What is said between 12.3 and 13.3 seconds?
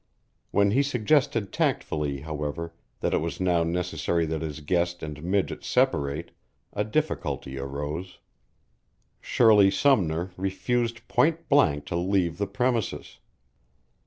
the premises.